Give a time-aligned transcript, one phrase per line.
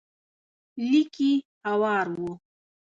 [0.89, 1.31] ليکي
[1.67, 2.23] هوار و.